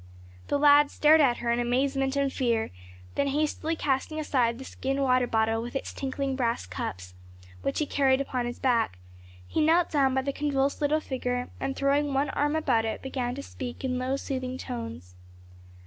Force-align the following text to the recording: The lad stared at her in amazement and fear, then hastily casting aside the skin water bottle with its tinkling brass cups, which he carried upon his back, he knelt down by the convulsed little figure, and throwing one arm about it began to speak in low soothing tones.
The 0.47 0.57
lad 0.57 0.89
stared 0.89 1.21
at 1.21 1.37
her 1.45 1.51
in 1.51 1.59
amazement 1.59 2.15
and 2.15 2.33
fear, 2.33 2.71
then 3.13 3.27
hastily 3.27 3.75
casting 3.75 4.19
aside 4.19 4.57
the 4.57 4.65
skin 4.65 4.99
water 5.03 5.27
bottle 5.27 5.61
with 5.61 5.75
its 5.75 5.93
tinkling 5.93 6.35
brass 6.35 6.65
cups, 6.65 7.13
which 7.61 7.77
he 7.77 7.85
carried 7.85 8.19
upon 8.19 8.47
his 8.47 8.57
back, 8.57 8.97
he 9.47 9.61
knelt 9.61 9.91
down 9.91 10.15
by 10.15 10.23
the 10.23 10.33
convulsed 10.33 10.81
little 10.81 11.01
figure, 11.01 11.49
and 11.59 11.75
throwing 11.75 12.15
one 12.15 12.31
arm 12.31 12.55
about 12.55 12.83
it 12.83 13.03
began 13.03 13.35
to 13.35 13.43
speak 13.43 13.83
in 13.83 13.99
low 13.99 14.15
soothing 14.15 14.57
tones. 14.57 15.13